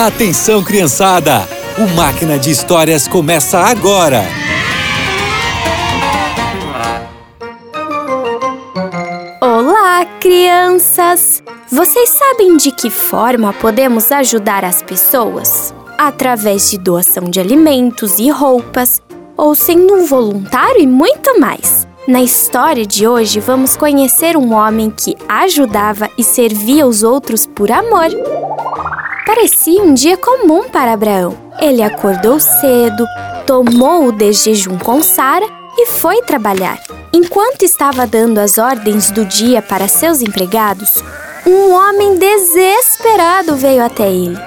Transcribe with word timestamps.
Atenção, 0.00 0.62
criançada! 0.62 1.40
O 1.76 1.96
Máquina 1.96 2.38
de 2.38 2.52
Histórias 2.52 3.08
começa 3.08 3.58
agora! 3.58 4.22
Olá, 9.40 10.04
crianças! 10.20 11.42
Vocês 11.68 12.10
sabem 12.10 12.56
de 12.56 12.70
que 12.70 12.90
forma 12.90 13.52
podemos 13.52 14.12
ajudar 14.12 14.64
as 14.64 14.82
pessoas? 14.82 15.74
Através 15.98 16.70
de 16.70 16.78
doação 16.78 17.24
de 17.24 17.40
alimentos 17.40 18.20
e 18.20 18.30
roupas, 18.30 19.02
ou 19.36 19.52
sendo 19.56 19.94
um 19.94 20.06
voluntário 20.06 20.80
e 20.80 20.86
muito 20.86 21.40
mais. 21.40 21.88
Na 22.06 22.22
história 22.22 22.86
de 22.86 23.04
hoje, 23.08 23.40
vamos 23.40 23.76
conhecer 23.76 24.36
um 24.36 24.54
homem 24.54 24.90
que 24.90 25.16
ajudava 25.28 26.08
e 26.16 26.22
servia 26.22 26.86
os 26.86 27.02
outros 27.02 27.46
por 27.48 27.72
amor. 27.72 28.06
Parecia 29.28 29.82
um 29.82 29.92
dia 29.92 30.16
comum 30.16 30.70
para 30.70 30.94
Abraão. 30.94 31.36
Ele 31.60 31.82
acordou 31.82 32.40
cedo, 32.40 33.06
tomou 33.46 34.06
o 34.06 34.10
de 34.10 34.32
jejum 34.32 34.78
com 34.78 35.02
Sara 35.02 35.44
e 35.76 35.84
foi 35.84 36.22
trabalhar. 36.22 36.80
Enquanto 37.12 37.62
estava 37.62 38.06
dando 38.06 38.38
as 38.38 38.56
ordens 38.56 39.10
do 39.10 39.26
dia 39.26 39.60
para 39.60 39.86
seus 39.86 40.22
empregados, 40.22 41.04
um 41.46 41.74
homem 41.74 42.16
desesperado 42.16 43.54
veio 43.54 43.84
até 43.84 44.10
ele. 44.10 44.38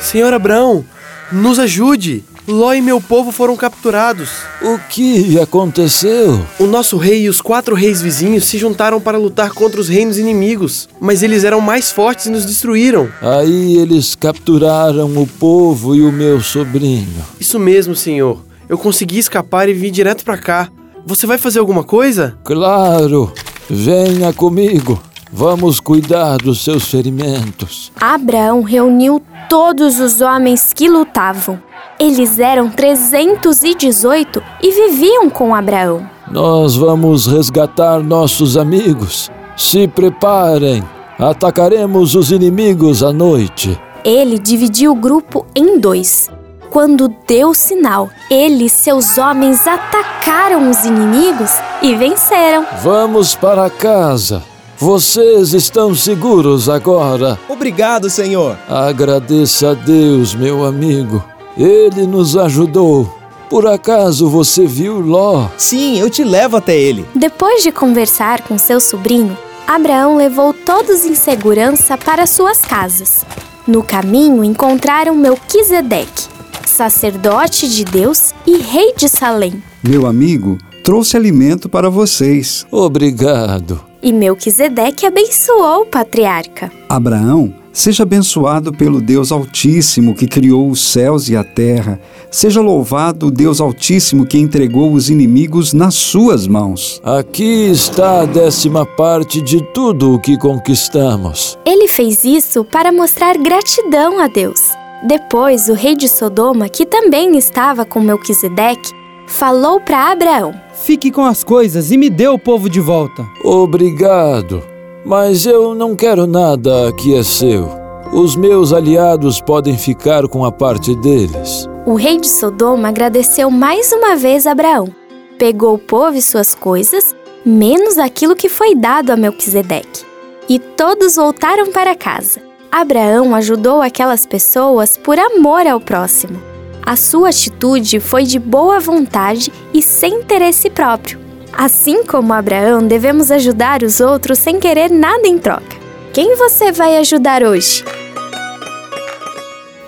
Senhor 0.00 0.32
Abraão, 0.32 0.84
nos 1.32 1.58
ajude! 1.58 2.24
Ló 2.46 2.74
e 2.74 2.80
meu 2.80 3.00
povo 3.00 3.30
foram 3.30 3.56
capturados. 3.56 4.30
O 4.60 4.78
que 4.88 5.38
aconteceu? 5.38 6.44
O 6.58 6.66
nosso 6.66 6.96
rei 6.96 7.22
e 7.22 7.28
os 7.28 7.40
quatro 7.40 7.74
reis 7.74 8.02
vizinhos 8.02 8.44
se 8.44 8.58
juntaram 8.58 9.00
para 9.00 9.16
lutar 9.16 9.52
contra 9.52 9.80
os 9.80 9.88
reinos 9.88 10.18
inimigos, 10.18 10.88
mas 11.00 11.22
eles 11.22 11.44
eram 11.44 11.60
mais 11.60 11.92
fortes 11.92 12.26
e 12.26 12.30
nos 12.30 12.44
destruíram. 12.44 13.08
Aí 13.20 13.76
eles 13.76 14.16
capturaram 14.16 15.06
o 15.16 15.26
povo 15.26 15.94
e 15.94 16.02
o 16.02 16.10
meu 16.10 16.40
sobrinho. 16.40 17.24
Isso 17.38 17.60
mesmo, 17.60 17.94
senhor. 17.94 18.42
Eu 18.68 18.76
consegui 18.76 19.18
escapar 19.18 19.68
e 19.68 19.72
vim 19.72 19.92
direto 19.92 20.24
para 20.24 20.36
cá. 20.36 20.68
Você 21.06 21.26
vai 21.26 21.38
fazer 21.38 21.60
alguma 21.60 21.84
coisa? 21.84 22.36
Claro! 22.42 23.32
Venha 23.70 24.32
comigo. 24.32 25.00
Vamos 25.32 25.80
cuidar 25.80 26.36
dos 26.38 26.62
seus 26.62 26.88
ferimentos. 26.88 27.90
Abraão 27.98 28.62
reuniu 28.62 29.22
todos 29.48 29.98
os 29.98 30.20
homens 30.20 30.72
que 30.74 30.88
lutavam. 30.88 31.58
Eles 32.02 32.40
eram 32.40 32.68
318 32.68 34.42
e 34.60 34.72
viviam 34.72 35.30
com 35.30 35.54
Abraão. 35.54 36.04
Nós 36.28 36.74
vamos 36.74 37.28
resgatar 37.28 38.02
nossos 38.02 38.56
amigos. 38.56 39.30
Se 39.56 39.86
preparem. 39.86 40.82
Atacaremos 41.16 42.16
os 42.16 42.32
inimigos 42.32 43.04
à 43.04 43.12
noite. 43.12 43.80
Ele 44.04 44.36
dividiu 44.36 44.90
o 44.90 44.96
grupo 44.96 45.46
em 45.54 45.78
dois. 45.78 46.28
Quando 46.70 47.08
deu 47.24 47.54
sinal, 47.54 48.10
ele 48.28 48.64
e 48.64 48.68
seus 48.68 49.16
homens 49.16 49.64
atacaram 49.64 50.68
os 50.68 50.84
inimigos 50.84 51.52
e 51.80 51.94
venceram. 51.94 52.66
Vamos 52.82 53.36
para 53.36 53.70
casa. 53.70 54.42
Vocês 54.76 55.54
estão 55.54 55.94
seguros 55.94 56.68
agora. 56.68 57.38
Obrigado, 57.48 58.10
Senhor. 58.10 58.58
Agradeça 58.68 59.70
a 59.70 59.74
Deus, 59.74 60.34
meu 60.34 60.64
amigo. 60.64 61.22
Ele 61.56 62.06
nos 62.06 62.36
ajudou. 62.36 63.18
Por 63.50 63.66
acaso 63.66 64.28
você 64.28 64.66
viu 64.66 65.00
Ló? 65.00 65.48
Sim, 65.58 65.98
eu 65.98 66.08
te 66.08 66.24
levo 66.24 66.56
até 66.56 66.74
ele. 66.74 67.04
Depois 67.14 67.62
de 67.62 67.70
conversar 67.70 68.42
com 68.42 68.56
seu 68.56 68.80
sobrinho, 68.80 69.36
Abraão 69.66 70.16
levou 70.16 70.54
todos 70.54 71.04
em 71.04 71.14
segurança 71.14 71.98
para 71.98 72.26
suas 72.26 72.62
casas. 72.62 73.24
No 73.66 73.82
caminho 73.82 74.42
encontraram 74.42 75.14
Melquisedeque, 75.14 76.28
sacerdote 76.66 77.68
de 77.68 77.84
Deus 77.84 78.32
e 78.46 78.56
rei 78.56 78.94
de 78.96 79.08
Salém. 79.08 79.62
Meu 79.82 80.06
amigo 80.06 80.56
trouxe 80.82 81.16
alimento 81.16 81.68
para 81.68 81.90
vocês. 81.90 82.66
Obrigado. 82.70 83.80
E 84.02 84.12
Melquisedeque 84.12 85.06
abençoou 85.06 85.82
o 85.82 85.86
patriarca. 85.86 86.72
Abraão, 86.88 87.54
seja 87.72 88.02
abençoado 88.02 88.72
pelo 88.72 89.00
Deus 89.00 89.32
Altíssimo 89.32 90.14
que 90.14 90.26
criou 90.26 90.70
os 90.70 90.80
céus 90.80 91.28
e 91.28 91.36
a 91.36 91.42
terra. 91.42 91.98
Seja 92.30 92.60
louvado 92.60 93.26
o 93.26 93.30
Deus 93.30 93.60
Altíssimo 93.60 94.26
que 94.26 94.38
entregou 94.38 94.92
os 94.92 95.08
inimigos 95.08 95.72
nas 95.72 95.94
suas 95.94 96.46
mãos. 96.46 97.00
Aqui 97.02 97.70
está 97.70 98.20
a 98.20 98.24
décima 98.26 98.84
parte 98.84 99.40
de 99.40 99.62
tudo 99.72 100.14
o 100.14 100.18
que 100.18 100.36
conquistamos. 100.36 101.58
Ele 101.64 101.88
fez 101.88 102.24
isso 102.24 102.64
para 102.64 102.92
mostrar 102.92 103.36
gratidão 103.38 104.20
a 104.20 104.26
Deus. 104.26 104.60
Depois, 105.06 105.68
o 105.68 105.74
rei 105.74 105.96
de 105.96 106.08
Sodoma, 106.08 106.68
que 106.68 106.86
também 106.86 107.36
estava 107.36 107.84
com 107.84 108.00
Melquisedeque, 108.00 108.92
falou 109.26 109.80
para 109.80 110.12
Abraão: 110.12 110.54
Fique 110.84 111.10
com 111.10 111.24
as 111.24 111.42
coisas 111.42 111.90
e 111.90 111.96
me 111.96 112.08
dê 112.08 112.28
o 112.28 112.38
povo 112.38 112.70
de 112.70 112.80
volta. 112.80 113.26
Obrigado. 113.44 114.71
Mas 115.04 115.46
eu 115.46 115.74
não 115.74 115.96
quero 115.96 116.26
nada 116.26 116.92
que 116.92 117.16
é 117.16 117.22
seu. 117.24 117.68
Os 118.12 118.36
meus 118.36 118.72
aliados 118.72 119.40
podem 119.40 119.76
ficar 119.76 120.28
com 120.28 120.44
a 120.44 120.52
parte 120.52 120.94
deles. 120.96 121.68
O 121.84 121.94
rei 121.94 122.18
de 122.18 122.28
Sodoma 122.28 122.88
agradeceu 122.88 123.50
mais 123.50 123.90
uma 123.92 124.14
vez 124.14 124.46
a 124.46 124.52
Abraão. 124.52 124.94
Pegou 125.38 125.74
o 125.74 125.78
povo 125.78 126.16
e 126.16 126.22
suas 126.22 126.54
coisas, 126.54 127.16
menos 127.44 127.98
aquilo 127.98 128.36
que 128.36 128.48
foi 128.48 128.76
dado 128.76 129.10
a 129.10 129.16
Melquisedeque. 129.16 130.04
E 130.48 130.58
todos 130.58 131.16
voltaram 131.16 131.72
para 131.72 131.96
casa. 131.96 132.40
Abraão 132.70 133.34
ajudou 133.34 133.82
aquelas 133.82 134.24
pessoas 134.24 134.96
por 134.96 135.18
amor 135.18 135.66
ao 135.66 135.80
próximo. 135.80 136.40
A 136.84 136.96
sua 136.96 137.30
atitude 137.30 137.98
foi 137.98 138.22
de 138.24 138.38
boa 138.38 138.78
vontade 138.78 139.52
e 139.74 139.82
sem 139.82 140.14
interesse 140.14 140.70
próprio. 140.70 141.21
Assim 141.52 142.04
como 142.04 142.32
Abraão, 142.32 142.86
devemos 142.86 143.30
ajudar 143.30 143.82
os 143.82 144.00
outros 144.00 144.38
sem 144.38 144.58
querer 144.58 144.90
nada 144.90 145.26
em 145.28 145.38
troca. 145.38 145.76
Quem 146.12 146.36
você 146.36 146.72
vai 146.72 146.96
ajudar 146.98 147.42
hoje? 147.42 147.84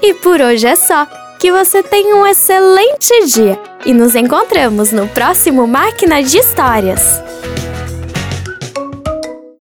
E 0.03 0.15
por 0.15 0.41
hoje 0.41 0.67
é 0.67 0.77
só. 0.77 1.07
Que 1.39 1.51
você 1.53 1.83
tenha 1.83 2.17
um 2.17 2.27
excelente 2.27 3.27
dia 3.27 3.59
e 3.85 3.93
nos 3.93 4.15
encontramos 4.15 4.93
no 4.93 5.07
próximo 5.09 5.67
Máquina 5.67 6.23
de 6.23 6.39
Histórias. 6.39 7.03